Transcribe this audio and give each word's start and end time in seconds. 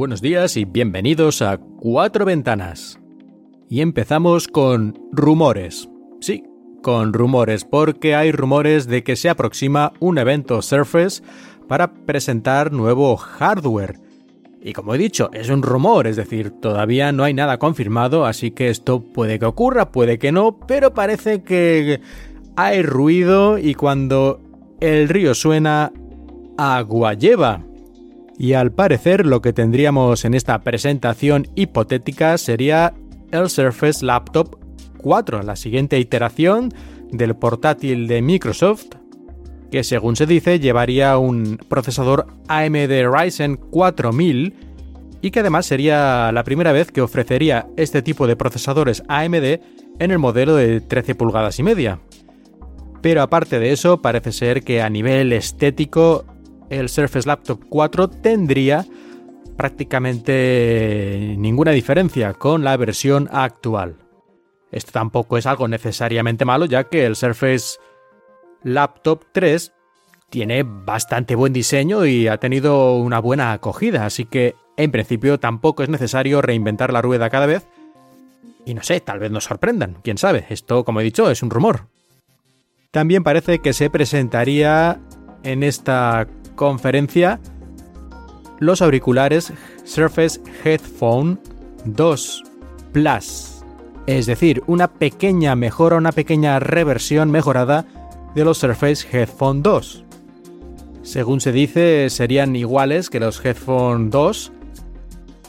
Buenos 0.00 0.22
días 0.22 0.56
y 0.56 0.64
bienvenidos 0.64 1.42
a 1.42 1.58
Cuatro 1.58 2.24
Ventanas. 2.24 2.98
Y 3.68 3.82
empezamos 3.82 4.48
con 4.48 4.98
rumores. 5.12 5.90
Sí, 6.22 6.42
con 6.82 7.12
rumores, 7.12 7.66
porque 7.66 8.14
hay 8.14 8.32
rumores 8.32 8.86
de 8.86 9.04
que 9.04 9.14
se 9.14 9.28
aproxima 9.28 9.92
un 10.00 10.16
evento 10.16 10.62
Surface 10.62 11.22
para 11.68 11.92
presentar 11.92 12.72
nuevo 12.72 13.14
hardware. 13.18 13.98
Y 14.62 14.72
como 14.72 14.94
he 14.94 14.98
dicho, 14.98 15.28
es 15.34 15.50
un 15.50 15.60
rumor, 15.60 16.06
es 16.06 16.16
decir, 16.16 16.48
todavía 16.48 17.12
no 17.12 17.22
hay 17.22 17.34
nada 17.34 17.58
confirmado, 17.58 18.24
así 18.24 18.52
que 18.52 18.70
esto 18.70 19.02
puede 19.02 19.38
que 19.38 19.44
ocurra, 19.44 19.92
puede 19.92 20.18
que 20.18 20.32
no, 20.32 20.60
pero 20.66 20.94
parece 20.94 21.42
que 21.42 22.00
hay 22.56 22.80
ruido 22.80 23.58
y 23.58 23.74
cuando 23.74 24.40
el 24.80 25.10
río 25.10 25.34
suena, 25.34 25.92
agua 26.56 27.12
lleva. 27.12 27.66
Y 28.40 28.54
al 28.54 28.72
parecer 28.72 29.26
lo 29.26 29.42
que 29.42 29.52
tendríamos 29.52 30.24
en 30.24 30.32
esta 30.32 30.62
presentación 30.62 31.46
hipotética 31.56 32.38
sería 32.38 32.94
el 33.32 33.50
Surface 33.50 34.02
Laptop 34.02 34.56
4, 34.96 35.42
la 35.42 35.56
siguiente 35.56 35.98
iteración 35.98 36.72
del 37.10 37.36
portátil 37.36 38.06
de 38.08 38.22
Microsoft, 38.22 38.86
que 39.70 39.84
según 39.84 40.16
se 40.16 40.24
dice 40.24 40.58
llevaría 40.58 41.18
un 41.18 41.58
procesador 41.68 42.28
AMD 42.48 43.12
Ryzen 43.12 43.56
4000 43.56 44.54
y 45.20 45.30
que 45.32 45.40
además 45.40 45.66
sería 45.66 46.32
la 46.32 46.42
primera 46.42 46.72
vez 46.72 46.90
que 46.90 47.02
ofrecería 47.02 47.66
este 47.76 48.00
tipo 48.00 48.26
de 48.26 48.36
procesadores 48.36 49.02
AMD 49.08 49.60
en 49.98 50.10
el 50.10 50.18
modelo 50.18 50.56
de 50.56 50.80
13 50.80 51.14
pulgadas 51.14 51.58
y 51.58 51.62
media. 51.62 52.00
Pero 53.02 53.20
aparte 53.20 53.58
de 53.58 53.72
eso, 53.72 54.00
parece 54.00 54.32
ser 54.32 54.62
que 54.62 54.80
a 54.80 54.88
nivel 54.88 55.30
estético 55.34 56.24
el 56.70 56.88
Surface 56.88 57.28
Laptop 57.28 57.64
4 57.68 58.08
tendría 58.08 58.86
prácticamente 59.56 61.34
ninguna 61.36 61.72
diferencia 61.72 62.32
con 62.32 62.64
la 62.64 62.76
versión 62.78 63.28
actual. 63.30 63.96
Esto 64.72 64.92
tampoco 64.92 65.36
es 65.36 65.46
algo 65.46 65.68
necesariamente 65.68 66.44
malo, 66.44 66.64
ya 66.64 66.84
que 66.84 67.04
el 67.04 67.16
Surface 67.16 67.78
Laptop 68.62 69.24
3 69.32 69.72
tiene 70.30 70.62
bastante 70.62 71.34
buen 71.34 71.52
diseño 71.52 72.06
y 72.06 72.28
ha 72.28 72.38
tenido 72.38 72.96
una 72.96 73.18
buena 73.18 73.52
acogida, 73.52 74.06
así 74.06 74.24
que 74.24 74.54
en 74.76 74.92
principio 74.92 75.40
tampoco 75.40 75.82
es 75.82 75.88
necesario 75.88 76.40
reinventar 76.40 76.92
la 76.92 77.02
rueda 77.02 77.28
cada 77.28 77.46
vez. 77.46 77.66
Y 78.64 78.74
no 78.74 78.82
sé, 78.82 79.00
tal 79.00 79.18
vez 79.18 79.30
nos 79.30 79.44
sorprendan, 79.44 79.96
quién 80.04 80.18
sabe, 80.18 80.46
esto 80.48 80.84
como 80.84 81.00
he 81.00 81.04
dicho 81.04 81.30
es 81.30 81.42
un 81.42 81.50
rumor. 81.50 81.88
También 82.92 83.24
parece 83.24 83.58
que 83.58 83.72
se 83.72 83.90
presentaría 83.90 85.00
en 85.42 85.62
esta 85.62 86.28
conferencia 86.60 87.40
los 88.58 88.82
auriculares 88.82 89.50
Surface 89.84 90.38
Headphone 90.62 91.40
2 91.86 92.44
Plus, 92.92 93.64
es 94.06 94.26
decir, 94.26 94.62
una 94.66 94.88
pequeña 94.88 95.56
mejora, 95.56 95.96
una 95.96 96.12
pequeña 96.12 96.60
reversión 96.60 97.30
mejorada 97.30 97.86
de 98.34 98.44
los 98.44 98.58
Surface 98.58 99.06
Headphone 99.10 99.62
2. 99.62 100.04
Según 101.00 101.40
se 101.40 101.52
dice, 101.52 102.10
serían 102.10 102.54
iguales 102.54 103.08
que 103.08 103.20
los 103.20 103.42
Headphone 103.42 104.10
2, 104.10 104.52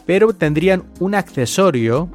pero 0.06 0.32
tendrían 0.32 0.84
un 1.02 1.16
accesorio 1.16 2.08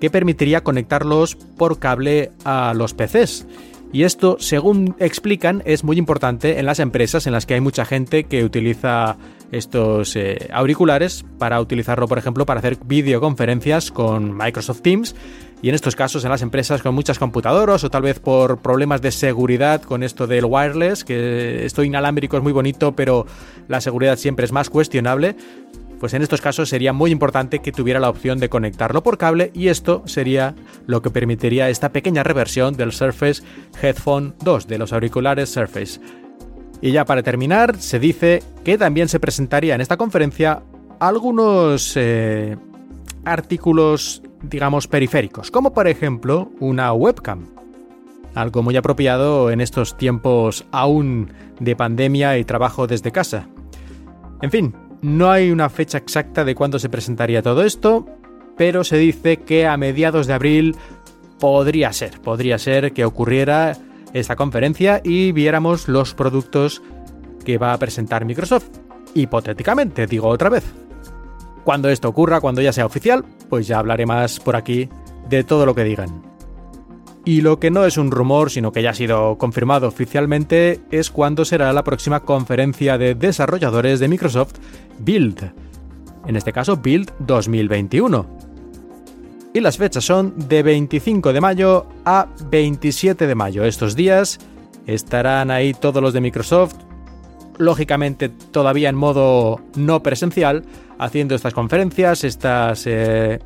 que 0.00 0.10
permitiría 0.10 0.62
conectarlos 0.62 1.34
por 1.34 1.80
cable 1.80 2.30
a 2.44 2.72
los 2.72 2.94
PCs. 2.94 3.48
Y 3.92 4.04
esto, 4.04 4.36
según 4.40 4.96
explican, 4.98 5.62
es 5.66 5.84
muy 5.84 5.98
importante 5.98 6.58
en 6.58 6.64
las 6.64 6.78
empresas 6.78 7.26
en 7.26 7.34
las 7.34 7.44
que 7.44 7.54
hay 7.54 7.60
mucha 7.60 7.84
gente 7.84 8.24
que 8.24 8.42
utiliza 8.42 9.18
estos 9.50 10.16
eh, 10.16 10.48
auriculares 10.50 11.26
para 11.38 11.60
utilizarlo, 11.60 12.08
por 12.08 12.16
ejemplo, 12.16 12.46
para 12.46 12.60
hacer 12.60 12.78
videoconferencias 12.86 13.90
con 13.90 14.34
Microsoft 14.34 14.80
Teams. 14.80 15.14
Y 15.60 15.68
en 15.68 15.74
estos 15.74 15.94
casos, 15.94 16.24
en 16.24 16.30
las 16.30 16.42
empresas 16.42 16.82
con 16.82 16.94
muchas 16.94 17.18
computadoras 17.18 17.84
o 17.84 17.90
tal 17.90 18.02
vez 18.02 18.18
por 18.18 18.62
problemas 18.62 19.02
de 19.02 19.12
seguridad 19.12 19.82
con 19.82 20.02
esto 20.02 20.26
del 20.26 20.46
wireless, 20.46 21.04
que 21.04 21.64
esto 21.64 21.84
inalámbrico 21.84 22.38
es 22.38 22.42
muy 22.42 22.52
bonito, 22.52 22.96
pero 22.96 23.26
la 23.68 23.80
seguridad 23.80 24.16
siempre 24.16 24.46
es 24.46 24.52
más 24.52 24.70
cuestionable, 24.70 25.36
pues 26.02 26.14
en 26.14 26.22
estos 26.22 26.40
casos 26.40 26.68
sería 26.68 26.92
muy 26.92 27.12
importante 27.12 27.60
que 27.60 27.70
tuviera 27.70 28.00
la 28.00 28.10
opción 28.10 28.40
de 28.40 28.48
conectarlo 28.48 29.04
por 29.04 29.18
cable 29.18 29.52
y 29.54 29.68
esto 29.68 30.02
sería 30.04 30.56
lo 30.84 31.00
que 31.00 31.10
permitiría 31.10 31.70
esta 31.70 31.92
pequeña 31.92 32.24
reversión 32.24 32.74
del 32.74 32.90
Surface 32.90 33.44
Headphone 33.80 34.34
2 34.42 34.66
de 34.66 34.78
los 34.78 34.92
auriculares 34.92 35.50
Surface. 35.50 36.00
Y 36.80 36.90
ya 36.90 37.04
para 37.04 37.22
terminar, 37.22 37.76
se 37.76 38.00
dice 38.00 38.42
que 38.64 38.76
también 38.76 39.06
se 39.06 39.20
presentaría 39.20 39.76
en 39.76 39.80
esta 39.80 39.96
conferencia 39.96 40.64
algunos 40.98 41.92
eh, 41.96 42.56
artículos, 43.24 44.22
digamos, 44.42 44.88
periféricos, 44.88 45.52
como 45.52 45.72
por 45.72 45.86
ejemplo 45.86 46.50
una 46.58 46.92
webcam. 46.92 47.46
Algo 48.34 48.64
muy 48.64 48.76
apropiado 48.76 49.52
en 49.52 49.60
estos 49.60 49.96
tiempos 49.96 50.64
aún 50.72 51.32
de 51.60 51.76
pandemia 51.76 52.38
y 52.38 52.44
trabajo 52.44 52.88
desde 52.88 53.12
casa. 53.12 53.46
En 54.42 54.50
fin, 54.50 54.74
no 55.02 55.30
hay 55.30 55.50
una 55.50 55.68
fecha 55.68 55.98
exacta 55.98 56.44
de 56.44 56.54
cuándo 56.54 56.78
se 56.78 56.88
presentaría 56.88 57.42
todo 57.42 57.64
esto, 57.64 58.06
pero 58.56 58.84
se 58.84 58.96
dice 58.96 59.38
que 59.38 59.66
a 59.66 59.76
mediados 59.76 60.26
de 60.26 60.32
abril 60.32 60.76
podría 61.38 61.92
ser, 61.92 62.20
podría 62.20 62.56
ser 62.58 62.92
que 62.92 63.04
ocurriera 63.04 63.76
esta 64.12 64.36
conferencia 64.36 65.00
y 65.02 65.32
viéramos 65.32 65.88
los 65.88 66.14
productos 66.14 66.82
que 67.44 67.58
va 67.58 67.72
a 67.72 67.78
presentar 67.78 68.24
Microsoft. 68.24 68.68
Hipotéticamente, 69.14 70.06
digo 70.06 70.28
otra 70.28 70.48
vez. 70.48 70.64
Cuando 71.64 71.88
esto 71.88 72.08
ocurra, 72.08 72.40
cuando 72.40 72.62
ya 72.62 72.72
sea 72.72 72.86
oficial, 72.86 73.24
pues 73.48 73.66
ya 73.66 73.78
hablaré 73.78 74.06
más 74.06 74.38
por 74.38 74.56
aquí 74.56 74.88
de 75.28 75.44
todo 75.44 75.66
lo 75.66 75.74
que 75.74 75.84
digan. 75.84 76.31
Y 77.24 77.40
lo 77.40 77.60
que 77.60 77.70
no 77.70 77.84
es 77.84 77.96
un 77.98 78.10
rumor, 78.10 78.50
sino 78.50 78.72
que 78.72 78.82
ya 78.82 78.90
ha 78.90 78.94
sido 78.94 79.38
confirmado 79.38 79.86
oficialmente, 79.86 80.80
es 80.90 81.10
cuándo 81.10 81.44
será 81.44 81.72
la 81.72 81.84
próxima 81.84 82.20
conferencia 82.20 82.98
de 82.98 83.14
desarrolladores 83.14 84.00
de 84.00 84.08
Microsoft, 84.08 84.54
Build. 84.98 85.52
En 86.26 86.36
este 86.36 86.52
caso, 86.52 86.76
Build 86.76 87.12
2021 87.20 88.42
y 89.54 89.60
las 89.60 89.76
fechas 89.76 90.04
son 90.04 90.34
de 90.48 90.62
25 90.62 91.32
de 91.32 91.40
mayo 91.40 91.86
a 92.04 92.28
27 92.50 93.26
de 93.26 93.34
mayo. 93.34 93.64
Estos 93.64 93.94
días 93.94 94.38
estarán 94.86 95.50
ahí 95.50 95.74
todos 95.74 96.02
los 96.02 96.12
de 96.12 96.20
Microsoft, 96.20 96.74
lógicamente 97.58 98.28
todavía 98.28 98.88
en 98.88 98.96
modo 98.96 99.60
no 99.76 100.02
presencial, 100.02 100.64
haciendo 100.98 101.34
estas 101.34 101.52
conferencias, 101.52 102.24
estas 102.24 102.86
eh, 102.86 103.40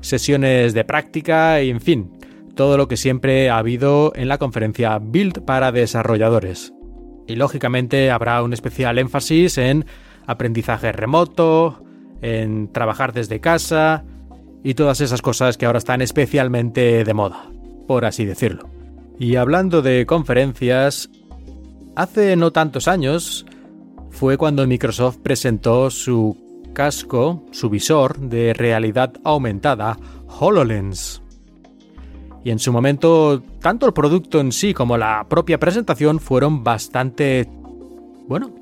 sesiones 0.00 0.74
de 0.74 0.84
práctica 0.84 1.60
y 1.60 1.70
en 1.70 1.80
fin, 1.80 2.10
todo 2.56 2.76
lo 2.76 2.88
que 2.88 2.96
siempre 2.96 3.50
ha 3.50 3.58
habido 3.58 4.12
en 4.16 4.28
la 4.28 4.38
conferencia 4.38 4.98
Build 4.98 5.44
para 5.44 5.70
desarrolladores. 5.70 6.72
Y 7.28 7.36
lógicamente 7.36 8.10
habrá 8.10 8.42
un 8.42 8.52
especial 8.52 8.98
énfasis 8.98 9.58
en 9.58 9.86
aprendizaje 10.26 10.90
remoto, 10.90 11.84
en 12.22 12.72
trabajar 12.72 13.12
desde 13.12 13.40
casa, 13.40 14.04
y 14.64 14.74
todas 14.74 15.00
esas 15.00 15.22
cosas 15.22 15.56
que 15.56 15.66
ahora 15.66 15.78
están 15.78 16.02
especialmente 16.02 17.04
de 17.04 17.14
moda, 17.14 17.48
por 17.86 18.04
así 18.04 18.24
decirlo. 18.24 18.68
Y 19.18 19.36
hablando 19.36 19.82
de 19.82 20.06
conferencias, 20.06 21.08
hace 21.94 22.34
no 22.34 22.50
tantos 22.50 22.88
años 22.88 23.46
fue 24.10 24.36
cuando 24.36 24.66
Microsoft 24.66 25.18
presentó 25.18 25.90
su 25.90 26.36
casco, 26.72 27.44
su 27.52 27.70
visor 27.70 28.18
de 28.18 28.54
realidad 28.54 29.12
aumentada, 29.24 29.98
HoloLens. 30.26 31.22
Y 32.46 32.52
en 32.52 32.60
su 32.60 32.72
momento, 32.72 33.42
tanto 33.60 33.86
el 33.86 33.92
producto 33.92 34.38
en 34.38 34.52
sí 34.52 34.72
como 34.72 34.96
la 34.96 35.26
propia 35.28 35.58
presentación 35.58 36.20
fueron 36.20 36.62
bastante, 36.62 37.48
bueno, 38.28 38.54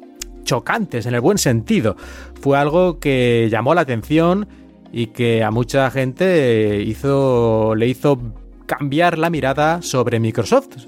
chocantes 0.43 1.05
en 1.05 1.13
el 1.13 1.21
buen 1.21 1.37
sentido. 1.37 1.95
Fue 2.41 2.57
algo 2.57 2.99
que 2.99 3.47
llamó 3.51 3.75
la 3.75 3.83
atención 3.83 4.49
y 4.91 5.09
que 5.09 5.45
a 5.45 5.51
mucha 5.51 5.91
gente 5.91 6.83
hizo, 6.83 7.75
le 7.75 7.87
hizo 7.87 8.19
cambiar 8.65 9.19
la 9.19 9.29
mirada 9.29 9.83
sobre 9.83 10.19
Microsoft. 10.19 10.87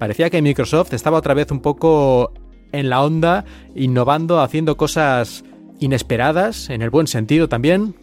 Parecía 0.00 0.28
que 0.28 0.42
Microsoft 0.42 0.92
estaba 0.92 1.18
otra 1.18 1.34
vez 1.34 1.52
un 1.52 1.60
poco 1.60 2.32
en 2.72 2.90
la 2.90 3.00
onda, 3.04 3.44
innovando, 3.76 4.40
haciendo 4.40 4.76
cosas 4.76 5.44
inesperadas, 5.78 6.68
en 6.68 6.82
el 6.82 6.90
buen 6.90 7.06
sentido 7.06 7.48
también. 7.48 7.94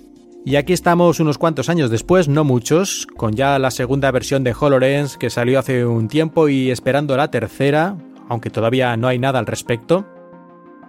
Y 0.43 0.55
aquí 0.55 0.73
estamos 0.73 1.19
unos 1.19 1.37
cuantos 1.37 1.69
años 1.69 1.91
después, 1.91 2.27
no 2.27 2.43
muchos, 2.43 3.07
con 3.15 3.33
ya 3.33 3.59
la 3.59 3.69
segunda 3.69 4.09
versión 4.09 4.43
de 4.43 4.55
HoloLens 4.59 5.17
que 5.17 5.29
salió 5.29 5.59
hace 5.59 5.85
un 5.85 6.07
tiempo 6.07 6.49
y 6.49 6.71
esperando 6.71 7.15
la 7.15 7.29
tercera, 7.29 7.95
aunque 8.27 8.49
todavía 8.49 8.97
no 8.97 9.07
hay 9.07 9.19
nada 9.19 9.37
al 9.37 9.45
respecto. 9.45 10.03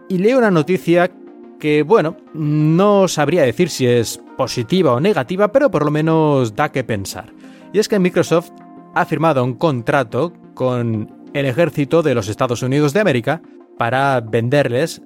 Y 0.08 0.18
leo 0.18 0.38
una 0.38 0.50
noticia 0.50 1.10
que, 1.60 1.82
bueno, 1.82 2.16
no 2.32 3.08
sabría 3.08 3.42
decir 3.42 3.68
si 3.68 3.86
es 3.86 4.22
positiva 4.38 4.94
o 4.94 5.00
negativa, 5.00 5.52
pero 5.52 5.70
por 5.70 5.84
lo 5.84 5.90
menos 5.90 6.56
da 6.56 6.72
que 6.72 6.82
pensar. 6.82 7.34
Y 7.74 7.78
es 7.78 7.88
que 7.88 7.98
Microsoft 7.98 8.50
ha 8.94 9.04
firmado 9.04 9.44
un 9.44 9.54
contrato 9.54 10.32
con 10.54 11.28
el 11.34 11.44
ejército 11.44 12.02
de 12.02 12.14
los 12.14 12.28
Estados 12.28 12.62
Unidos 12.62 12.94
de 12.94 13.00
América 13.00 13.42
para 13.76 14.20
venderles, 14.20 15.02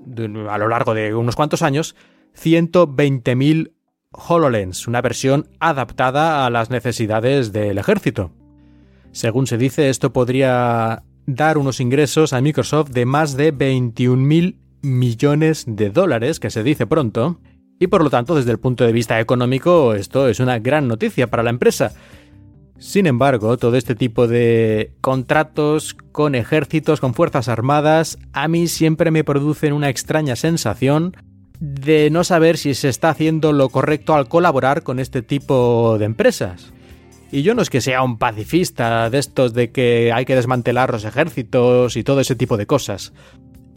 a 0.49 0.59
lo 0.59 0.69
largo 0.69 0.95
de 0.95 1.17
unos 1.17 1.35
cuantos 1.35 1.63
años, 1.63 1.97
120.000 2.41 3.73
HoloLens, 4.13 4.87
una 4.89 5.03
versión 5.03 5.49
adaptada 5.61 6.47
a 6.47 6.51
las 6.51 6.71
necesidades 6.71 7.53
del 7.53 7.79
ejército. 7.79 8.33
Según 9.13 9.47
se 9.47 9.59
dice, 9.59 9.89
esto 9.89 10.13
podría 10.13 11.05
dar 11.27 11.59
unos 11.59 11.81
ingresos 11.81 12.33
a 12.33 12.41
Microsoft 12.41 12.91
de 12.91 13.07
más 13.07 13.37
de 13.37 13.53
21.000 13.55 14.57
millones 14.83 15.65
de 15.67 15.91
dólares, 15.91 16.41
que 16.41 16.51
se 16.51 16.63
dice 16.63 16.87
pronto, 16.87 17.41
y 17.79 17.89
por 17.89 18.03
lo 18.03 18.11
tanto 18.11 18.35
desde 18.35 18.53
el 18.53 18.59
punto 18.59 18.85
de 18.85 18.93
vista 18.93 19.21
económico 19.21 19.95
esto 19.95 20.29
es 20.29 20.41
una 20.41 20.59
gran 20.59 20.89
noticia 20.89 21.29
para 21.29 21.43
la 21.43 21.51
empresa. 21.51 21.93
Sin 22.79 23.07
embargo, 23.07 23.57
todo 23.57 23.77
este 23.77 23.95
tipo 23.95 24.29
de 24.29 24.93
contratos 25.01 25.95
con 26.13 26.35
ejércitos, 26.35 27.01
con 27.01 27.15
fuerzas 27.15 27.49
armadas, 27.49 28.19
a 28.35 28.49
mí 28.49 28.69
siempre 28.69 29.11
me 29.11 29.25
producen 29.25 29.73
una 29.73 29.89
extraña 29.89 30.37
sensación 30.37 31.17
de 31.61 32.11
no 32.11 32.25
saber 32.25 32.59
si 32.59 32.75
se 32.75 32.89
está 32.89 33.11
haciendo 33.11 33.53
lo 33.53 33.69
correcto 33.69 34.15
al 34.15 34.29
colaborar 34.29 34.83
con 34.83 34.99
este 34.99 35.23
tipo 35.23 35.97
de 35.99 36.05
empresas. 36.05 36.73
Y 37.33 37.43
yo 37.43 37.55
no 37.55 37.63
es 37.63 37.71
que 37.71 37.81
sea 37.81 38.03
un 38.03 38.19
pacifista 38.19 39.11
de 39.11 39.19
estos 39.19 39.53
de 39.53 39.73
que 39.73 40.13
hay 40.13 40.25
que 40.25 40.37
desmantelar 40.37 40.91
los 40.91 41.05
ejércitos 41.05 41.97
y 41.97 42.05
todo 42.05 42.21
ese 42.21 42.37
tipo 42.37 42.57
de 42.57 42.67
cosas. 42.67 43.13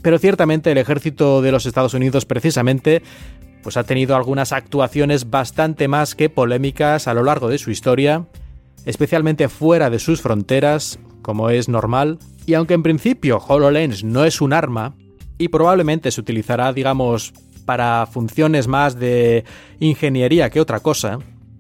Pero 0.02 0.20
ciertamente 0.20 0.72
el 0.72 0.78
ejército 0.78 1.42
de 1.42 1.52
los 1.52 1.66
Estados 1.66 1.94
Unidos 1.94 2.26
precisamente 2.26 3.02
pues 3.64 3.76
ha 3.76 3.84
tenido 3.84 4.16
algunas 4.16 4.54
actuaciones 4.54 5.30
bastante 5.30 5.88
más 5.88 6.16
que 6.16 6.30
polémicas 6.30 7.08
a 7.08 7.14
lo 7.14 7.24
largo 7.24 7.50
de 7.50 7.58
su 7.58 7.72
historia 7.72 8.26
especialmente 8.86 9.50
fuera 9.50 9.90
de 9.90 10.00
sus 10.00 10.22
fronteras, 10.22 11.00
como 11.22 11.50
es 11.50 11.70
normal, 11.70 12.20
y 12.46 12.54
aunque 12.54 12.74
en 12.74 12.84
principio 12.84 13.38
HoloLens 13.38 14.04
no 14.04 14.26
es 14.26 14.42
un 14.42 14.54
arma, 14.54 14.96
y 15.38 15.50
probablemente 15.50 16.12
se 16.12 16.20
utilizará, 16.20 16.74
digamos, 16.74 17.34
para 17.70 18.08
funciones 18.08 18.68
más 18.68 19.00
de 19.00 19.44
ingeniería 19.80 20.50
que 20.50 20.60
otra 20.60 20.80
cosa, 20.80 21.20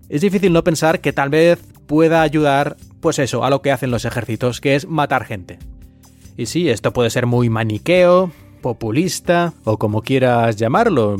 es 0.09 0.21
difícil 0.21 0.51
no 0.51 0.63
pensar 0.63 1.01
que 1.01 1.13
tal 1.13 1.29
vez 1.29 1.59
pueda 1.85 2.23
ayudar, 2.23 2.77
pues 3.00 3.19
eso, 3.19 3.44
a 3.44 3.51
lo 3.51 3.61
que 3.61 3.71
hacen 3.71 3.91
los 3.91 4.06
ejércitos, 4.06 4.59
que 4.59 4.73
es 4.73 4.88
matar 4.88 5.23
gente. 5.23 5.59
Y 6.35 6.47
sí, 6.47 6.67
esto 6.67 6.94
puede 6.94 7.11
ser 7.11 7.27
muy 7.27 7.51
maniqueo, 7.51 8.31
populista 8.61 9.53
o 9.63 9.77
como 9.77 10.01
quieras 10.01 10.56
llamarlo. 10.56 11.17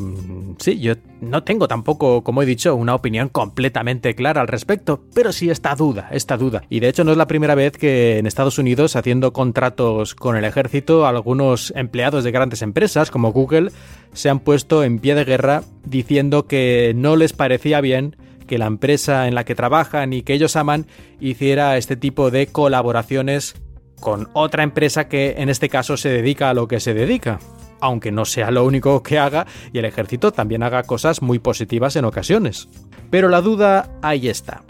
Sí, 0.60 0.80
yo 0.80 0.94
no 1.22 1.44
tengo 1.44 1.68
tampoco, 1.68 2.24
como 2.24 2.42
he 2.42 2.46
dicho, 2.46 2.76
una 2.76 2.96
opinión 2.96 3.30
completamente 3.30 4.16
clara 4.16 4.42
al 4.42 4.48
respecto, 4.48 5.04
pero 5.14 5.32
sí 5.32 5.50
esta 5.50 5.76
duda, 5.76 6.10
esta 6.12 6.38
duda. 6.38 6.64
Y 6.70 6.80
de 6.80 6.90
hecho 6.90 7.04
no 7.04 7.12
es 7.12 7.18
la 7.18 7.28
primera 7.28 7.56
vez 7.56 7.74
que 7.74 8.18
en 8.18 8.26
Estados 8.26 8.58
Unidos, 8.58 8.96
haciendo 8.96 9.34
contratos 9.34 10.16
con 10.16 10.36
el 10.36 10.46
ejército, 10.46 11.06
algunos 11.06 11.74
empleados 11.76 12.24
de 12.24 12.32
grandes 12.32 12.62
empresas 12.62 13.12
como 13.12 13.32
Google 13.32 13.72
se 14.14 14.30
han 14.30 14.40
puesto 14.40 14.84
en 14.84 15.00
pie 15.00 15.16
de 15.16 15.26
guerra 15.26 15.64
diciendo 15.86 16.48
que 16.48 16.94
no 16.96 17.16
les 17.16 17.34
parecía 17.34 17.82
bien 17.82 18.16
que 18.48 18.58
la 18.58 18.66
empresa 18.66 19.28
en 19.28 19.36
la 19.36 19.44
que 19.46 19.54
trabajan 19.54 20.12
y 20.12 20.24
que 20.24 20.34
ellos 20.34 20.56
aman 20.56 20.88
hiciera 21.20 21.78
este 21.78 21.96
tipo 21.96 22.32
de 22.32 22.48
colaboraciones 22.48 23.56
con 24.00 24.30
otra 24.34 24.64
empresa 24.64 25.08
que 25.08 25.36
en 25.38 25.50
este 25.50 25.70
caso 25.70 25.98
se 25.98 26.10
dedica 26.10 26.50
a 26.50 26.54
lo 26.54 26.68
que 26.68 26.80
se 26.80 26.94
dedica, 26.94 27.40
aunque 27.80 28.12
no 28.12 28.26
sea 28.26 28.52
lo 28.52 28.66
único 28.66 29.04
que 29.04 29.20
haga 29.20 29.46
y 29.74 29.80
el 29.80 29.86
ejército 29.86 30.32
también 30.32 30.64
haga 30.64 30.84
cosas 30.84 31.22
muy 31.22 31.40
positivas 31.40 31.96
en 31.96 32.06
ocasiones. 32.06 32.68
Pero 33.10 33.30
la 33.30 33.42
duda 33.42 33.90
ahí 34.02 34.28
está. 34.28 34.64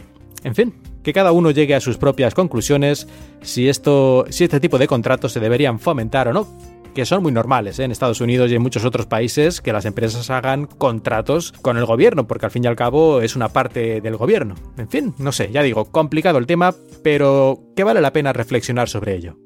En 0.43 0.55
fin, 0.55 0.73
que 1.03 1.13
cada 1.13 1.31
uno 1.31 1.51
llegue 1.51 1.75
a 1.75 1.81
sus 1.81 1.97
propias 1.97 2.33
conclusiones 2.33 3.07
si 3.41 3.69
esto 3.69 4.25
si 4.29 4.45
este 4.45 4.59
tipo 4.59 4.77
de 4.77 4.87
contratos 4.87 5.33
se 5.33 5.39
deberían 5.39 5.79
fomentar 5.79 6.27
o 6.27 6.33
no 6.33 6.47
que 6.99 7.05
son 7.05 7.23
muy 7.23 7.31
normales 7.31 7.79
¿eh? 7.79 7.85
en 7.85 7.91
Estados 7.91 8.19
Unidos 8.19 8.51
y 8.51 8.55
en 8.55 8.61
muchos 8.61 8.83
otros 8.83 9.05
países 9.05 9.61
que 9.61 9.71
las 9.71 9.85
empresas 9.85 10.29
hagan 10.29 10.65
contratos 10.65 11.53
con 11.61 11.77
el 11.77 11.85
gobierno, 11.85 12.27
porque 12.27 12.45
al 12.45 12.51
fin 12.51 12.65
y 12.65 12.67
al 12.67 12.75
cabo 12.75 13.21
es 13.21 13.37
una 13.37 13.47
parte 13.47 14.01
del 14.01 14.17
gobierno. 14.17 14.55
En 14.77 14.89
fin, 14.89 15.13
no 15.17 15.31
sé, 15.31 15.49
ya 15.49 15.63
digo, 15.63 15.85
complicado 15.85 16.39
el 16.39 16.45
tema, 16.45 16.75
pero 17.01 17.61
que 17.73 17.85
vale 17.85 18.01
la 18.01 18.11
pena 18.11 18.33
reflexionar 18.33 18.89
sobre 18.89 19.15
ello. 19.15 19.37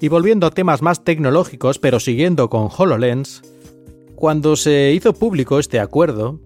Y 0.00 0.06
volviendo 0.06 0.46
a 0.46 0.52
temas 0.52 0.80
más 0.80 1.02
tecnológicos, 1.02 1.80
pero 1.80 1.98
siguiendo 1.98 2.48
con 2.50 2.68
HoloLens, 2.70 3.42
cuando 4.14 4.54
se 4.54 4.92
hizo 4.92 5.12
público 5.12 5.58
este 5.58 5.80
acuerdo, 5.80 6.38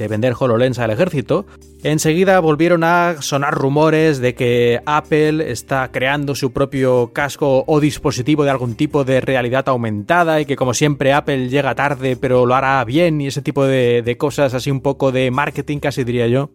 de 0.00 0.08
vender 0.08 0.34
HoloLens 0.38 0.78
al 0.78 0.90
ejército, 0.90 1.46
enseguida 1.82 2.40
volvieron 2.40 2.84
a 2.84 3.16
sonar 3.20 3.54
rumores 3.54 4.18
de 4.18 4.34
que 4.34 4.80
Apple 4.86 5.50
está 5.50 5.90
creando 5.92 6.34
su 6.34 6.52
propio 6.52 7.12
casco 7.12 7.64
o 7.66 7.80
dispositivo 7.80 8.44
de 8.44 8.50
algún 8.50 8.74
tipo 8.74 9.04
de 9.04 9.20
realidad 9.20 9.68
aumentada 9.68 10.40
y 10.40 10.46
que 10.46 10.56
como 10.56 10.74
siempre 10.74 11.12
Apple 11.12 11.48
llega 11.48 11.74
tarde 11.74 12.16
pero 12.16 12.46
lo 12.46 12.54
hará 12.54 12.82
bien 12.84 13.20
y 13.20 13.26
ese 13.26 13.42
tipo 13.42 13.64
de, 13.64 14.02
de 14.02 14.16
cosas 14.16 14.54
así 14.54 14.70
un 14.70 14.80
poco 14.80 15.12
de 15.12 15.30
marketing 15.30 15.78
casi 15.78 16.02
diría 16.02 16.26
yo. 16.26 16.50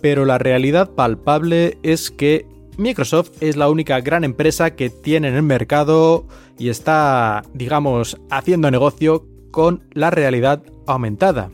Pero 0.00 0.24
la 0.24 0.38
realidad 0.38 0.90
palpable 0.90 1.78
es 1.82 2.10
que 2.10 2.46
Microsoft 2.76 3.30
es 3.40 3.56
la 3.56 3.68
única 3.68 4.00
gran 4.00 4.22
empresa 4.22 4.76
que 4.76 4.90
tiene 4.90 5.28
en 5.28 5.34
el 5.34 5.42
mercado 5.42 6.26
y 6.58 6.68
está, 6.68 7.42
digamos, 7.52 8.20
haciendo 8.30 8.70
negocio 8.70 9.26
con 9.50 9.82
la 9.92 10.10
realidad 10.10 10.62
aumentada. 10.86 11.50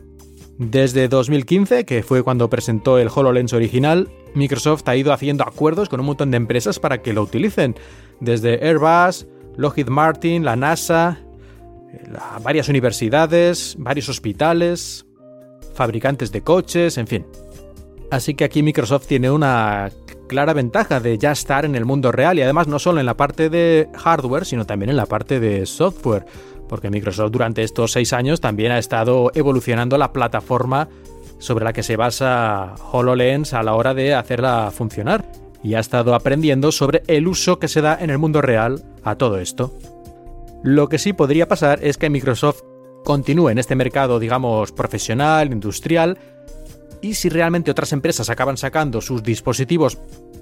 Desde 0.57 1.09
2015, 1.09 1.83
que 1.83 2.01
fue 2.01 2.23
cuando 2.23 2.49
presentó 2.49 2.97
el 2.97 3.09
HoloLens 3.13 3.51
original, 3.51 4.09
Microsoft 4.35 4.87
ha 4.87 4.95
ido 4.95 5.11
haciendo 5.11 5.43
acuerdos 5.43 5.89
con 5.89 5.99
un 5.99 6.05
montón 6.05 6.31
de 6.31 6.37
empresas 6.37 6.79
para 6.79 7.01
que 7.01 7.11
lo 7.11 7.23
utilicen, 7.23 7.75
desde 8.21 8.65
Airbus, 8.65 9.27
Lockheed 9.57 9.89
Martin, 9.89 10.45
la 10.45 10.55
NASA, 10.55 11.19
varias 12.41 12.69
universidades, 12.69 13.75
varios 13.77 14.07
hospitales, 14.07 15.05
fabricantes 15.73 16.31
de 16.31 16.41
coches, 16.41 16.97
en 16.97 17.07
fin. 17.07 17.25
Así 18.09 18.33
que 18.33 18.45
aquí 18.45 18.63
Microsoft 18.63 19.07
tiene 19.07 19.29
una 19.29 19.91
clara 20.27 20.53
ventaja 20.53 21.01
de 21.01 21.17
ya 21.17 21.31
estar 21.31 21.65
en 21.65 21.75
el 21.75 21.85
mundo 21.85 22.11
real 22.11 22.39
y 22.39 22.41
además 22.41 22.67
no 22.67 22.79
solo 22.79 22.99
en 23.01 23.05
la 23.05 23.17
parte 23.17 23.49
de 23.49 23.89
hardware, 23.93 24.45
sino 24.45 24.65
también 24.65 24.89
en 24.89 24.97
la 24.97 25.05
parte 25.05 25.39
de 25.39 25.65
software 25.65 26.25
porque 26.67 26.89
Microsoft 26.89 27.31
durante 27.31 27.63
estos 27.63 27.91
seis 27.91 28.13
años 28.13 28.41
también 28.41 28.71
ha 28.71 28.79
estado 28.79 29.31
evolucionando 29.33 29.97
la 29.97 30.11
plataforma 30.11 30.87
sobre 31.37 31.65
la 31.65 31.73
que 31.73 31.83
se 31.83 31.95
basa 31.95 32.75
HoloLens 32.91 33.53
a 33.53 33.63
la 33.63 33.75
hora 33.75 33.93
de 33.93 34.13
hacerla 34.13 34.71
funcionar 34.71 35.25
y 35.63 35.73
ha 35.73 35.79
estado 35.79 36.13
aprendiendo 36.13 36.71
sobre 36.71 37.03
el 37.07 37.27
uso 37.27 37.59
que 37.59 37.67
se 37.67 37.81
da 37.81 37.97
en 37.99 38.09
el 38.09 38.17
mundo 38.17 38.41
real 38.41 38.83
a 39.03 39.15
todo 39.15 39.39
esto. 39.39 39.73
Lo 40.63 40.89
que 40.89 40.99
sí 40.99 41.13
podría 41.13 41.47
pasar 41.47 41.79
es 41.83 41.97
que 41.97 42.09
Microsoft 42.09 42.61
continúe 43.03 43.49
en 43.49 43.59
este 43.59 43.75
mercado, 43.75 44.19
digamos, 44.19 44.71
profesional, 44.71 45.51
industrial, 45.51 46.17
y 47.01 47.13
si 47.13 47.29
realmente 47.29 47.69
otras 47.69 47.93
empresas 47.93 48.29
acaban 48.29 48.57
sacando 48.57 49.01
sus 49.01 49.21
dispositivos 49.21 49.99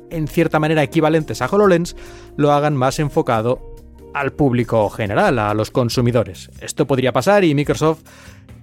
en 0.10 0.27
cierta 0.27 0.60
manera 0.60 0.84
equivalentes 0.84 1.42
a 1.42 1.48
HoloLens, 1.48 1.96
lo 2.38 2.53
hagan 2.53 2.75
más 2.75 3.00
enfocado 3.00 3.73
al 4.13 4.34
público 4.34 4.89
general, 4.89 5.39
a 5.39 5.53
los 5.53 5.72
consumidores. 5.72 6.50
Esto 6.62 6.88
podría 6.88 7.13
pasar 7.13 7.43
y 7.43 7.55
Microsoft, 7.55 8.01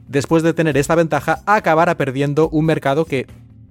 después 0.08 0.42
de 0.42 0.54
tener 0.54 0.76
esta 0.76 0.94
ventaja, 0.94 1.40
acabará 1.46 1.96
perdiendo 1.96 2.48
un 2.48 2.66
mercado 2.66 3.04
que, 3.04 3.26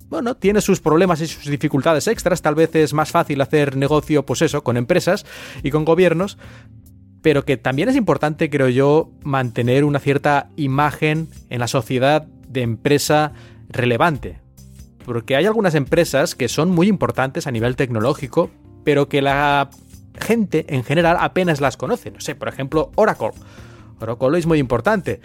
bueno, 0.10 0.36
tiene 0.36 0.62
sus 0.62 0.80
problemas 0.80 1.22
y 1.22 1.28
sus 1.28 1.46
dificultades 1.46 2.08
extras. 2.08 2.42
Tal 2.42 2.56
vez 2.56 2.74
es 2.76 2.94
más 2.94 3.12
fácil 3.12 3.42
hacer 3.42 3.76
negocio, 3.76 4.26
pues 4.26 4.42
eso, 4.42 4.64
con 4.64 4.78
empresas 4.78 5.26
y 5.64 5.72
con 5.72 5.86
gobiernos, 5.86 6.38
pero 7.22 7.46
que 7.46 7.58
también 7.58 7.90
es 7.90 7.96
importante, 7.96 8.50
creo 8.50 8.70
yo, 8.70 9.12
mantener 9.24 9.84
una 9.84 10.00
cierta 10.00 10.50
imagen 10.56 11.30
en 11.50 11.60
la 11.60 11.68
sociedad 11.68 12.24
de 12.48 12.62
empresa 12.62 13.34
relevante. 13.70 14.40
Porque 15.06 15.36
hay 15.36 15.46
algunas 15.46 15.76
empresas 15.76 16.36
que 16.36 16.48
son 16.48 16.70
muy 16.70 16.88
importantes 16.88 17.48
a 17.48 17.52
nivel 17.52 17.76
tecnológico, 17.76 18.50
pero 18.84 19.10
que 19.10 19.22
la 19.22 19.70
gente 20.20 20.66
en 20.70 20.84
general 20.84 21.18
apenas 21.20 21.62
las 21.62 21.78
conoce. 21.78 22.12
No 22.12 22.20
sé, 22.20 22.36
por 22.36 22.48
ejemplo, 22.48 22.92
Oracle. 22.96 23.32
Oracle 24.00 24.38
es 24.38 24.46
muy 24.46 24.60
importante. 24.60 25.20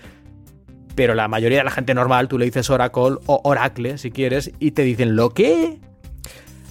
Pero 0.95 1.15
la 1.15 1.29
mayoría 1.29 1.59
de 1.59 1.65
la 1.65 1.71
gente 1.71 1.95
normal, 1.95 2.29
tú 2.29 2.39
le 2.39 2.45
dices 2.45 2.71
Oracle 2.71 3.17
o 3.27 3.41
Oracle 3.45 3.99
si 3.99 4.11
quieres, 4.11 4.53
y 4.59 4.73
te 4.73 4.83
dicen 4.83 5.17
lo 5.17 5.31
que. 5.31 5.81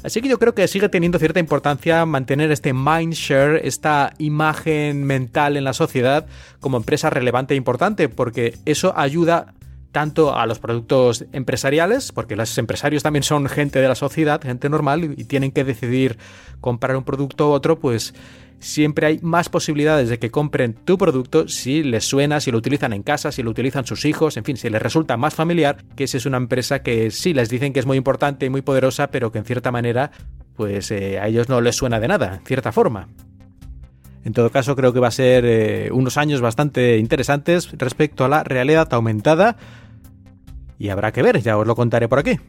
Así 0.04 0.22
que 0.22 0.28
yo 0.28 0.38
creo 0.38 0.54
que 0.54 0.68
sigue 0.68 0.90
teniendo 0.90 1.18
cierta 1.18 1.40
importancia 1.40 2.06
mantener 2.06 2.52
este 2.52 2.74
mindshare, 2.74 3.66
esta 3.66 4.14
imagen 4.18 5.06
mental 5.06 5.56
en 5.56 5.64
la 5.64 5.74
sociedad 5.74 6.26
como 6.60 6.78
empresa 6.78 7.10
relevante 7.10 7.54
e 7.54 7.58
importante, 7.58 8.10
porque 8.10 8.58
eso 8.66 8.94
ayuda 8.98 9.54
tanto 9.94 10.36
a 10.36 10.46
los 10.48 10.60
productos 10.60 11.26
empresariales, 11.32 12.12
porque 12.12 12.36
los 12.36 12.58
empresarios 12.58 13.04
también 13.04 13.24
son 13.24 13.48
gente 13.48 13.80
de 13.80 13.88
la 13.88 13.96
sociedad, 13.96 14.42
gente 14.42 14.68
normal, 14.68 15.14
y 15.16 15.24
tienen 15.26 15.52
que 15.52 15.64
decidir 15.64 16.18
comprar 16.60 16.98
un 16.98 17.04
producto 17.04 17.50
u 17.50 17.52
otro, 17.52 17.80
pues 17.80 18.14
siempre 18.60 19.06
hay 19.06 19.20
más 19.22 19.50
posibilidades 19.50 20.10
de 20.10 20.18
que 20.18 20.32
compren 20.32 20.74
tu 20.74 20.98
producto 20.98 21.48
si 21.48 21.84
les 21.84 22.06
suena, 22.06 22.40
si 22.40 22.52
lo 22.52 22.58
utilizan 22.58 22.92
en 22.92 23.04
casa, 23.04 23.32
si 23.32 23.44
lo 23.44 23.52
utilizan 23.52 23.86
sus 23.86 24.04
hijos, 24.06 24.36
en 24.36 24.44
fin, 24.44 24.58
si 24.58 24.68
les 24.70 24.82
resulta 24.82 25.16
más 25.16 25.36
familiar, 25.36 25.78
que 25.96 26.08
si 26.08 26.18
es 26.18 26.26
una 26.26 26.38
empresa 26.38 26.82
que 26.82 27.12
sí 27.12 27.34
les 27.34 27.50
dicen 27.50 27.72
que 27.72 27.80
es 27.80 27.86
muy 27.86 27.98
importante 27.98 28.48
y 28.48 28.50
muy 28.50 28.64
poderosa, 28.64 29.08
pero 29.08 29.32
que 29.32 29.38
en 29.38 29.46
cierta 29.46 29.72
manera, 29.72 30.12
pues 30.56 30.90
eh, 30.90 31.20
a 31.20 31.28
ellos 31.28 31.50
no 31.50 31.62
les 31.62 31.76
suena 31.76 32.00
de 32.00 32.08
nada, 32.08 32.38
en 32.40 32.46
cierta 32.46 32.72
forma. 32.72 33.10
En 34.26 34.34
todo 34.34 34.50
caso, 34.50 34.76
creo 34.76 34.94
que 34.94 35.02
va 35.02 35.10
a 35.10 35.12
ser 35.12 35.44
eh, 35.46 35.90
unos 35.92 36.18
años 36.18 36.42
bastante 36.42 36.98
interesantes 36.98 37.70
respecto 37.74 38.24
a 38.24 38.30
la 38.30 38.44
realidad 38.44 38.92
aumentada 38.94 39.58
y 40.80 40.90
habrá 40.90 41.12
que 41.12 41.22
ver, 41.22 41.42
ya 41.42 41.58
os 41.58 41.68
lo 41.68 41.76
contaré 41.76 42.08
por 42.08 42.20
aquí. 42.20 42.40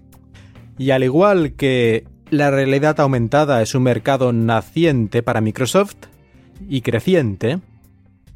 Y 0.78 0.90
al 0.90 1.04
igual 1.04 1.52
que 1.52 2.04
la 2.31 2.50
realidad 2.50 2.99
aumentada 3.00 3.62
es 3.62 3.75
un 3.75 3.85
mercado 3.85 4.33
naciente 4.33 5.23
para 5.23 5.40
Microsoft 5.40 5.97
y 6.69 6.81
creciente, 6.81 7.61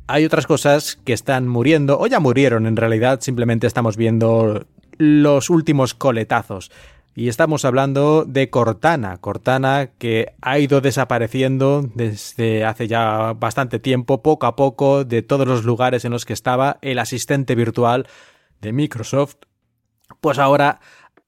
hay 0.06 0.24
otras 0.24 0.46
cosas 0.46 0.96
que 1.04 1.12
están 1.12 1.46
muriendo 1.48 1.98
o 2.00 2.06
ya 2.06 2.18
murieron 2.18 2.66
en 2.66 2.76
realidad, 2.76 3.20
simplemente 3.20 3.66
estamos 3.66 3.96
viendo 3.96 4.66
los 4.96 5.50
últimos 5.50 5.94
coletazos. 5.94 6.70
Y 7.14 7.28
estamos 7.28 7.64
hablando 7.64 8.24
de 8.24 8.48
Cortana, 8.48 9.16
Cortana 9.16 9.90
que 9.98 10.34
ha 10.40 10.58
ido 10.60 10.80
desapareciendo 10.80 11.82
desde 11.94 12.64
hace 12.64 12.86
ya 12.86 13.32
bastante 13.32 13.80
tiempo, 13.80 14.22
poco 14.22 14.46
a 14.46 14.54
poco, 14.54 15.04
de 15.04 15.22
todos 15.22 15.46
los 15.46 15.64
lugares 15.64 16.04
en 16.04 16.12
los 16.12 16.24
que 16.24 16.32
estaba 16.32 16.78
el 16.80 16.98
asistente 17.00 17.54
virtual 17.54 18.06
de 18.60 18.72
Microsoft 18.72 19.36
pues 20.20 20.38
ahora 20.38 20.80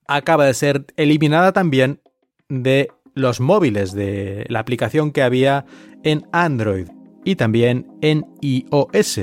acaba 0.06 0.44
de 0.44 0.54
ser 0.54 0.87
eliminada 0.97 1.52
también 1.52 2.00
de 2.49 2.88
los 3.14 3.40
móviles 3.40 3.92
de 3.92 4.47
la 4.49 4.61
aplicación 4.61 5.12
que 5.12 5.23
había 5.23 5.64
en 6.02 6.26
Android 6.32 6.88
y 7.25 7.37
también 7.37 7.87
en 8.00 8.26
iOS. 8.40 9.20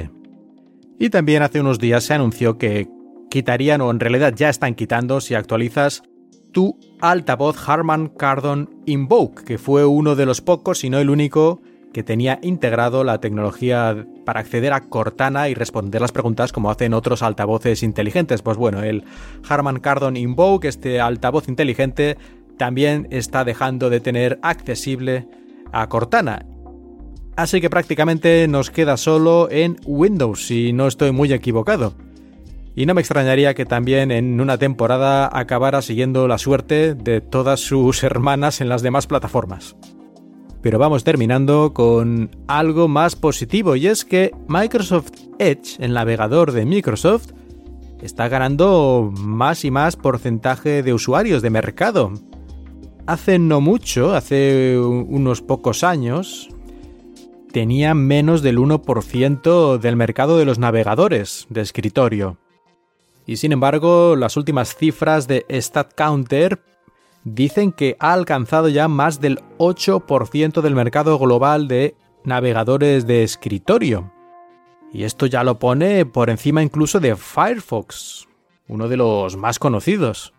Y 1.00 1.10
también 1.10 1.44
hace 1.44 1.62
unos 1.62 1.80
días 1.80 2.04
se 2.04 2.14
anunció 2.14 2.58
que 2.58 2.88
quitarían 3.30 3.82
o 3.82 3.92
en 3.92 4.00
realidad 4.00 4.34
ya 4.36 4.50
están 4.50 4.76
quitando 4.76 5.22
si 5.22 5.36
actualizas 5.36 6.04
tu 6.52 6.80
altavoz 7.02 7.58
Harman 7.68 8.08
Kardon 8.08 8.70
Invoke, 8.86 9.44
que 9.44 9.58
fue 9.58 9.86
uno 9.86 10.16
de 10.16 10.26
los 10.26 10.42
pocos, 10.42 10.80
si 10.80 10.90
no 10.90 11.00
el 11.00 11.10
único, 11.10 11.62
que 11.94 12.04
tenía 12.04 12.40
integrado 12.42 13.04
la 13.04 13.20
tecnología 13.20 14.06
para 14.26 14.42
acceder 14.42 14.74
a 14.74 14.82
Cortana 14.82 15.50
y 15.50 15.54
responder 15.54 16.02
las 16.02 16.12
preguntas 16.12 16.52
como 16.52 16.70
hacen 16.70 16.94
otros 16.94 17.24
altavoces 17.24 17.84
inteligentes. 17.84 18.42
Pues 18.42 18.58
bueno, 18.58 18.84
el 18.84 19.04
Harman 19.48 19.80
Kardon 19.80 20.18
Invoke, 20.18 20.66
este 20.66 21.00
altavoz 21.00 21.48
inteligente, 21.48 22.18
también 22.58 23.08
está 23.12 23.44
dejando 23.44 23.90
de 23.90 24.00
tener 24.00 24.40
accesible 24.42 25.28
a 25.72 25.88
Cortana. 25.90 26.46
Así 27.36 27.62
que 27.62 27.70
prácticamente 27.70 28.48
nos 28.48 28.72
queda 28.72 28.98
solo 28.98 29.48
en 29.52 29.78
Windows, 29.86 30.48
si 30.48 30.74
no 30.74 30.88
estoy 30.88 31.12
muy 31.12 31.32
equivocado. 31.32 31.94
Y 32.76 32.86
no 32.86 32.94
me 32.94 33.02
extrañaría 33.02 33.54
que 33.54 33.66
también 33.66 34.12
en 34.12 34.40
una 34.40 34.58
temporada 34.58 35.30
acabara 35.32 35.82
siguiendo 35.82 36.28
la 36.28 36.38
suerte 36.38 36.94
de 36.96 37.22
todas 37.22 37.60
sus 37.60 38.04
hermanas 38.04 38.62
en 38.62 38.70
las 38.70 38.82
demás 38.82 39.08
plataformas. 39.08 39.76
Pero 40.68 40.80
vamos 40.80 41.06
terminando 41.06 41.72
con 41.74 42.30
algo 42.46 42.90
más 42.90 43.16
positivo 43.16 43.78
y 43.78 43.88
es 43.88 44.04
que 44.04 44.34
Microsoft 44.50 45.14
Edge, 45.40 45.78
el 45.80 45.94
navegador 45.94 46.52
de 46.52 46.66
Microsoft, 46.66 47.32
está 48.02 48.28
ganando 48.28 49.10
más 49.18 49.64
y 49.64 49.72
más 49.72 49.96
porcentaje 49.96 50.84
de 50.84 50.92
usuarios 50.92 51.42
de 51.42 51.52
mercado. 51.52 52.12
Hace 53.06 53.40
no 53.40 53.62
mucho, 53.62 54.14
hace 54.14 54.78
unos 54.78 55.42
pocos 55.42 55.86
años, 55.86 56.50
tenía 57.54 57.94
menos 57.94 58.42
del 58.42 58.58
1% 58.58 59.78
del 59.78 59.96
mercado 59.96 60.38
de 60.38 60.44
los 60.44 60.60
navegadores 60.60 61.48
de 61.50 61.62
escritorio. 61.62 62.40
Y 63.26 63.38
sin 63.38 63.54
embargo, 63.54 64.18
las 64.18 64.36
últimas 64.36 64.76
cifras 64.76 65.30
de 65.30 65.46
StatCounter 65.50 66.60
dicen 67.34 67.72
que 67.72 67.96
ha 68.00 68.14
alcanzado 68.14 68.70
ya 68.70 68.88
más 68.88 69.20
del 69.20 69.40
8% 69.58 70.62
del 70.62 70.76
mercado 70.76 71.18
global 71.20 71.68
de 71.68 71.96
navegadores 72.24 73.06
de 73.08 73.24
escritorio. 73.24 74.12
Y 74.94 75.04
esto 75.04 75.26
ya 75.26 75.44
lo 75.44 75.60
pone 75.60 76.06
por 76.06 76.30
encima 76.30 76.64
incluso 76.64 77.00
de 77.00 77.16
Firefox, 77.16 78.28
uno 78.68 78.88
de 78.88 78.98
los 78.98 79.36
más 79.36 79.60
conocidos. 79.60 80.34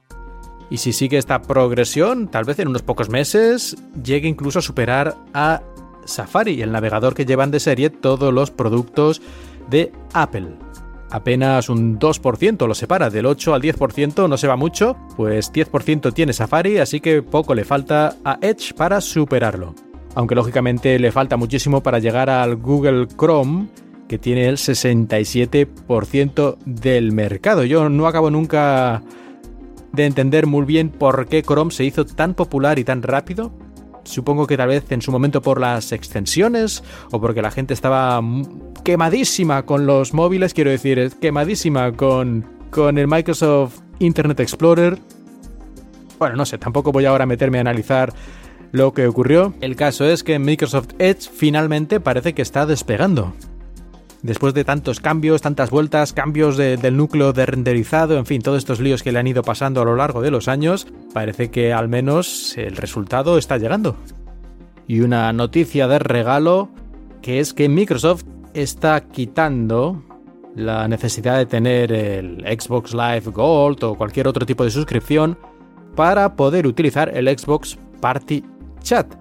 Y 0.70 0.78
si 0.78 0.92
sigue 0.92 1.18
esta 1.18 1.42
progresión, 1.42 2.28
tal 2.28 2.44
vez 2.44 2.58
en 2.58 2.68
unos 2.68 2.82
pocos 2.82 3.08
meses 3.08 3.76
llegue 4.02 4.28
incluso 4.28 4.58
a 4.58 4.62
superar 4.62 5.16
a 5.34 5.62
Safari, 6.04 6.62
el 6.62 6.72
navegador 6.72 7.14
que 7.14 7.26
llevan 7.26 7.50
de 7.50 7.60
serie 7.60 7.90
todos 7.90 8.32
los 8.32 8.50
productos 8.50 9.20
de 9.68 9.92
Apple 10.14 10.67
apenas 11.10 11.68
un 11.68 11.98
2% 11.98 12.66
lo 12.66 12.74
separa, 12.74 13.10
del 13.10 13.26
8 13.26 13.54
al 13.54 13.62
10% 13.62 14.28
no 14.28 14.36
se 14.36 14.46
va 14.46 14.56
mucho, 14.56 14.96
pues 15.16 15.52
10% 15.52 16.12
tiene 16.12 16.32
Safari, 16.32 16.78
así 16.78 17.00
que 17.00 17.22
poco 17.22 17.54
le 17.54 17.64
falta 17.64 18.16
a 18.24 18.38
Edge 18.40 18.74
para 18.74 19.00
superarlo. 19.00 19.74
Aunque 20.14 20.34
lógicamente 20.34 20.98
le 20.98 21.12
falta 21.12 21.36
muchísimo 21.36 21.82
para 21.82 21.98
llegar 21.98 22.30
al 22.30 22.56
Google 22.56 23.06
Chrome, 23.06 23.68
que 24.08 24.18
tiene 24.18 24.48
el 24.48 24.56
67% 24.56 26.56
del 26.64 27.12
mercado. 27.12 27.64
Yo 27.64 27.88
no 27.88 28.06
acabo 28.06 28.30
nunca 28.30 29.02
de 29.92 30.06
entender 30.06 30.46
muy 30.46 30.64
bien 30.64 30.90
por 30.90 31.26
qué 31.26 31.42
Chrome 31.42 31.70
se 31.70 31.84
hizo 31.84 32.06
tan 32.06 32.34
popular 32.34 32.78
y 32.78 32.84
tan 32.84 33.02
rápido, 33.02 33.52
Supongo 34.08 34.46
que 34.46 34.56
tal 34.56 34.68
vez 34.68 34.90
en 34.90 35.02
su 35.02 35.12
momento 35.12 35.42
por 35.42 35.60
las 35.60 35.92
extensiones 35.92 36.82
o 37.10 37.20
porque 37.20 37.42
la 37.42 37.50
gente 37.50 37.74
estaba 37.74 38.22
quemadísima 38.84 39.64
con 39.66 39.86
los 39.86 40.14
móviles, 40.14 40.54
quiero 40.54 40.70
decir, 40.70 41.12
quemadísima 41.20 41.92
con, 41.92 42.46
con 42.70 42.96
el 42.96 43.06
Microsoft 43.06 43.80
Internet 43.98 44.40
Explorer. 44.40 44.98
Bueno, 46.18 46.36
no 46.36 46.46
sé, 46.46 46.56
tampoco 46.56 46.90
voy 46.90 47.04
ahora 47.04 47.24
a 47.24 47.26
meterme 47.26 47.58
a 47.58 47.60
analizar 47.60 48.14
lo 48.72 48.92
que 48.94 49.06
ocurrió. 49.06 49.54
El 49.60 49.76
caso 49.76 50.06
es 50.06 50.24
que 50.24 50.38
Microsoft 50.38 50.88
Edge 50.98 51.28
finalmente 51.30 52.00
parece 52.00 52.32
que 52.32 52.42
está 52.42 52.64
despegando 52.64 53.34
después 54.22 54.54
de 54.54 54.64
tantos 54.64 55.00
cambios, 55.00 55.42
tantas 55.42 55.70
vueltas, 55.70 56.12
cambios 56.12 56.56
del 56.56 56.96
núcleo 56.96 57.32
de 57.32 57.46
renderizado, 57.46 58.18
en 58.18 58.26
fin, 58.26 58.42
todos 58.42 58.58
estos 58.58 58.80
líos 58.80 59.02
que 59.02 59.12
le 59.12 59.18
han 59.18 59.26
ido 59.26 59.42
pasando 59.42 59.80
a 59.80 59.84
lo 59.84 59.96
largo 59.96 60.22
de 60.22 60.30
los 60.30 60.48
años, 60.48 60.86
parece 61.18 61.50
que 61.50 61.72
al 61.72 61.88
menos 61.88 62.56
el 62.56 62.76
resultado 62.76 63.38
está 63.38 63.58
llegando. 63.58 63.96
Y 64.86 65.00
una 65.00 65.32
noticia 65.32 65.88
de 65.88 65.98
regalo, 65.98 66.68
que 67.22 67.40
es 67.40 67.52
que 67.52 67.68
Microsoft 67.68 68.22
está 68.54 69.00
quitando 69.00 70.00
la 70.54 70.86
necesidad 70.86 71.38
de 71.38 71.46
tener 71.46 71.90
el 71.90 72.42
Xbox 72.42 72.94
Live 72.94 73.32
Gold 73.32 73.82
o 73.82 73.96
cualquier 73.96 74.28
otro 74.28 74.46
tipo 74.46 74.62
de 74.62 74.70
suscripción 74.70 75.36
para 75.96 76.36
poder 76.36 76.68
utilizar 76.68 77.10
el 77.12 77.26
Xbox 77.36 77.76
Party 78.00 78.44
Chat. 78.80 79.12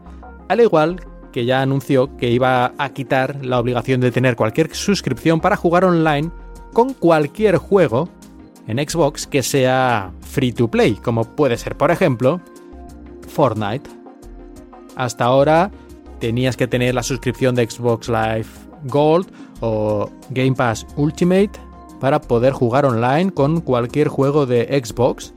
Al 0.49 0.61
igual 0.61 1.01
que 1.31 1.45
ya 1.45 1.63
anunció 1.63 2.15
que 2.15 2.29
iba 2.29 2.73
a 2.77 2.89
quitar 2.89 3.43
la 3.43 3.59
obligación 3.59 4.01
de 4.01 4.11
tener 4.11 4.35
cualquier 4.35 4.71
suscripción 4.75 5.39
para 5.41 5.55
jugar 5.55 5.83
online 5.83 6.29
con 6.73 6.93
cualquier 6.93 7.57
juego 7.57 8.07
en 8.67 8.77
Xbox 8.77 9.25
que 9.25 9.43
sea 9.43 10.11
free 10.21 10.51
to 10.51 10.67
play, 10.67 10.95
como 10.95 11.23
puede 11.23 11.57
ser, 11.57 11.75
por 11.75 11.91
ejemplo, 11.91 12.41
Fortnite. 13.27 13.89
Hasta 14.95 15.25
ahora 15.25 15.71
tenías 16.19 16.57
que 16.57 16.67
tener 16.67 16.95
la 16.95 17.03
suscripción 17.03 17.55
de 17.55 17.69
Xbox 17.69 18.09
Live 18.09 18.47
Gold 18.83 19.27
o 19.61 20.09
Game 20.29 20.53
Pass 20.53 20.85
Ultimate 20.95 21.51
para 21.99 22.21
poder 22.21 22.53
jugar 22.53 22.85
online 22.85 23.31
con 23.31 23.61
cualquier 23.61 24.07
juego 24.07 24.45
de 24.45 24.81
Xbox. 24.83 25.33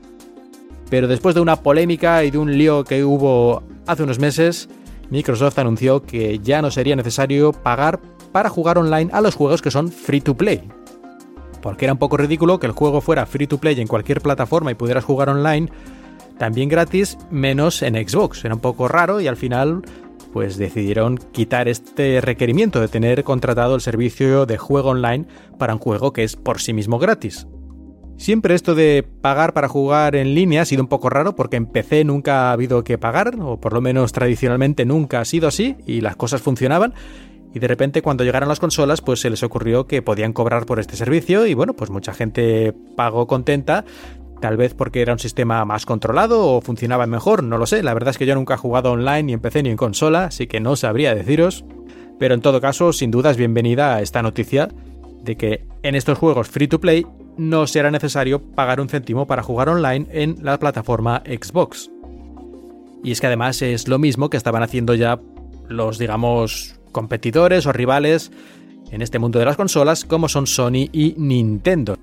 Pero 0.89 1.07
después 1.07 1.35
de 1.35 1.41
una 1.41 1.55
polémica 1.55 2.23
y 2.23 2.31
de 2.31 2.37
un 2.37 2.57
lío 2.57 2.83
que 2.83 3.03
hubo 3.05 3.63
hace 3.87 4.03
unos 4.03 4.19
meses, 4.19 4.67
Microsoft 5.09 5.57
anunció 5.57 6.03
que 6.03 6.39
ya 6.39 6.61
no 6.61 6.69
sería 6.69 6.95
necesario 6.95 7.53
pagar 7.53 7.99
para 8.31 8.49
jugar 8.49 8.77
online 8.77 9.09
a 9.13 9.21
los 9.21 9.35
juegos 9.35 9.61
que 9.61 9.71
son 9.71 9.89
free 9.89 10.21
to 10.21 10.35
play. 10.35 10.69
Porque 11.61 11.85
era 11.85 11.93
un 11.93 11.99
poco 11.99 12.17
ridículo 12.17 12.59
que 12.59 12.67
el 12.67 12.73
juego 12.73 13.01
fuera 13.01 13.25
free 13.25 13.47
to 13.47 13.57
play 13.57 13.79
en 13.79 13.87
cualquier 13.87 14.21
plataforma 14.21 14.71
y 14.71 14.75
pudieras 14.75 15.03
jugar 15.03 15.29
online 15.29 15.69
también 16.37 16.69
gratis, 16.69 17.17
menos 17.29 17.83
en 17.83 17.95
Xbox. 17.95 18.43
Era 18.45 18.55
un 18.55 18.61
poco 18.61 18.87
raro 18.87 19.21
y 19.21 19.27
al 19.27 19.37
final 19.37 19.83
pues 20.33 20.57
decidieron 20.57 21.17
quitar 21.17 21.67
este 21.67 22.21
requerimiento 22.21 22.79
de 22.79 22.87
tener 22.87 23.23
contratado 23.23 23.75
el 23.75 23.81
servicio 23.81 24.45
de 24.45 24.57
juego 24.57 24.89
online 24.89 25.25
para 25.59 25.73
un 25.73 25.79
juego 25.79 26.13
que 26.13 26.23
es 26.23 26.35
por 26.35 26.59
sí 26.59 26.73
mismo 26.73 26.99
gratis. 26.99 27.47
Siempre 28.17 28.53
esto 28.53 28.75
de 28.75 29.03
pagar 29.21 29.53
para 29.53 29.67
jugar 29.67 30.15
en 30.15 30.35
línea 30.35 30.61
ha 30.61 30.65
sido 30.65 30.83
un 30.83 30.87
poco 30.87 31.09
raro 31.09 31.35
porque 31.35 31.57
en 31.57 31.65
PC 31.65 32.03
nunca 32.03 32.49
ha 32.49 32.51
habido 32.51 32.83
que 32.83 32.99
pagar, 32.99 33.35
o 33.41 33.59
por 33.59 33.73
lo 33.73 33.81
menos 33.81 34.11
tradicionalmente 34.11 34.85
nunca 34.85 35.21
ha 35.21 35.25
sido 35.25 35.47
así, 35.47 35.75
y 35.87 36.01
las 36.01 36.15
cosas 36.15 36.39
funcionaban. 36.39 36.93
Y 37.53 37.59
de 37.59 37.67
repente 37.67 38.01
cuando 38.01 38.23
llegaron 38.23 38.49
las 38.49 38.59
consolas 38.59 39.01
pues 39.01 39.19
se 39.19 39.29
les 39.29 39.43
ocurrió 39.43 39.87
que 39.87 40.01
podían 40.01 40.33
cobrar 40.33 40.65
por 40.65 40.79
este 40.79 40.95
servicio 40.95 41.45
y 41.45 41.53
bueno, 41.53 41.73
pues 41.73 41.89
mucha 41.89 42.13
gente 42.13 42.73
pagó 42.95 43.27
contenta, 43.27 43.83
tal 44.39 44.57
vez 44.57 44.73
porque 44.73 45.01
era 45.01 45.13
un 45.13 45.19
sistema 45.19 45.63
más 45.65 45.85
controlado 45.85 46.47
o 46.47 46.61
funcionaba 46.61 47.05
mejor, 47.07 47.43
no 47.43 47.57
lo 47.57 47.65
sé, 47.65 47.83
la 47.83 47.93
verdad 47.93 48.11
es 48.11 48.17
que 48.17 48.25
yo 48.25 48.35
nunca 48.35 48.53
he 48.53 48.57
jugado 48.57 48.91
online 48.91 49.23
ni 49.23 49.33
en 49.33 49.41
ni 49.63 49.69
en 49.69 49.77
consola, 49.77 50.25
así 50.25 50.47
que 50.47 50.59
no 50.59 50.75
sabría 50.75 51.13
deciros, 51.13 51.65
pero 52.19 52.33
en 52.33 52.41
todo 52.41 52.61
caso 52.61 52.93
sin 52.93 53.11
duda 53.11 53.31
es 53.31 53.37
bienvenida 53.37 53.95
a 53.95 54.01
esta 54.01 54.21
noticia 54.21 54.69
de 55.23 55.35
que 55.35 55.65
en 55.83 55.95
estos 55.95 56.17
juegos 56.17 56.47
free 56.47 56.67
to 56.67 56.79
play 56.79 57.05
no 57.37 57.67
será 57.67 57.91
necesario 57.91 58.41
pagar 58.41 58.81
un 58.81 58.89
céntimo 58.89 59.27
para 59.27 59.43
jugar 59.43 59.69
online 59.69 60.07
en 60.11 60.37
la 60.41 60.59
plataforma 60.59 61.23
Xbox. 61.25 61.89
Y 63.03 63.11
es 63.11 63.21
que 63.21 63.27
además 63.27 63.61
es 63.61 63.87
lo 63.87 63.97
mismo 63.99 64.29
que 64.29 64.37
estaban 64.37 64.63
haciendo 64.63 64.93
ya 64.93 65.19
los, 65.67 65.97
digamos, 65.97 66.79
competidores 66.91 67.65
o 67.65 67.71
rivales 67.71 68.31
en 68.91 69.01
este 69.01 69.19
mundo 69.19 69.39
de 69.39 69.45
las 69.45 69.57
consolas 69.57 70.05
como 70.05 70.27
son 70.27 70.47
Sony 70.47 70.89
y 70.91 71.15
Nintendo. 71.17 71.97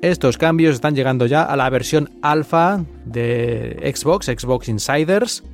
Estos 0.00 0.36
cambios 0.36 0.74
están 0.74 0.94
llegando 0.94 1.26
ya 1.26 1.42
a 1.42 1.56
la 1.56 1.70
versión 1.70 2.10
alfa 2.22 2.84
de 3.04 3.92
Xbox, 3.94 4.26
Xbox 4.26 4.68
Insiders, 4.68 5.44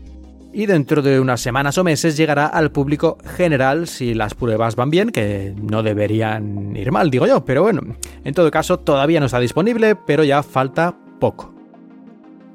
y 0.53 0.67
dentro 0.67 1.03
de 1.03 1.21
unas 1.21 1.41
semanas 1.41 1.77
o 1.77 1.85
meses 1.85 2.17
llegará 2.17 2.47
al 2.47 2.73
público 2.73 3.19
general 3.37 3.87
si 3.87 4.15
las 4.15 4.35
pruebas 4.35 4.77
van 4.77 4.89
bien, 4.89 5.11
que 5.11 5.55
no 5.61 5.83
deberían 5.83 6.75
ir 6.75 6.91
mal, 6.91 7.11
digo 7.11 7.27
yo, 7.27 7.45
pero 7.45 7.63
bueno, 7.63 7.83
en 8.25 8.35
todo 8.35 8.51
caso 8.51 8.79
todavía 8.79 9.21
no 9.21 9.27
está 9.27 9.41
disponible, 9.41 9.95
pero 9.95 10.25
ya 10.25 10.43
falta 10.43 10.97
poco. 11.21 11.58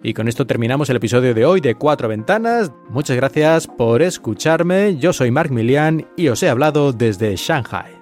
Y 0.05 0.13
con 0.13 0.27
esto 0.27 0.45
terminamos 0.45 0.89
el 0.89 0.97
episodio 0.97 1.33
de 1.33 1.45
hoy 1.45 1.61
de 1.61 1.75
Cuatro 1.75 2.09
Ventanas. 2.09 2.73
Muchas 2.89 3.15
gracias 3.15 3.67
por 3.67 4.01
escucharme. 4.01 4.97
Yo 4.97 5.13
soy 5.13 5.31
Mark 5.31 5.49
Milian 5.49 6.05
y 6.17 6.27
os 6.27 6.43
he 6.43 6.49
hablado 6.49 6.91
desde 6.91 7.33
Shanghai. 7.37 7.93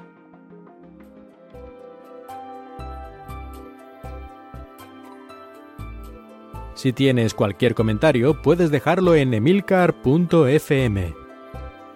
Si 6.74 6.92
tienes 6.92 7.36
cualquier 7.36 7.76
comentario, 7.76 8.42
puedes 8.42 8.72
dejarlo 8.72 9.14
en 9.14 9.36
emilcar.fm 9.36 11.14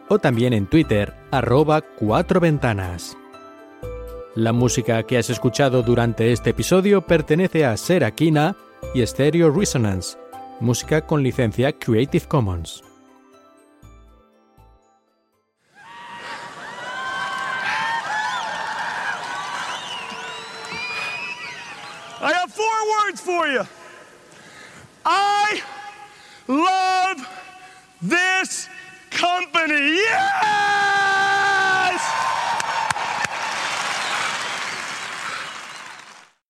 o 0.07 0.19
también 0.19 0.53
en 0.53 0.67
Twitter, 0.67 1.15
arroba 1.31 1.81
cuatro 1.81 2.39
ventanas. 2.39 3.17
La 4.35 4.53
música 4.53 5.01
que 5.01 5.17
has 5.17 5.31
escuchado 5.31 5.81
durante 5.81 6.31
este 6.31 6.51
episodio 6.51 7.01
pertenece 7.01 7.65
a 7.65 7.75
Serakina 7.75 8.55
y 8.93 9.05
Stereo 9.05 9.49
Resonance, 9.51 10.17
música 10.59 11.01
con 11.01 11.23
licencia 11.23 11.71
Creative 11.71 12.25
Commons. 12.27 12.83
I 22.21 22.33
have 22.33 22.51
four 22.51 22.65
words 23.05 23.21
for 23.21 23.47
you. 23.47 23.63
I 25.05 25.61
love 26.47 27.27
this 28.01 28.67
company. 29.11 29.97
Yeah! 29.97 30.84